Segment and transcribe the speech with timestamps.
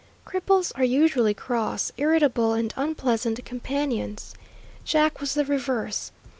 [0.25, 4.33] Cripples are usually cross, irritable, and unpleasant companions.
[4.83, 6.11] Jack was the reverse.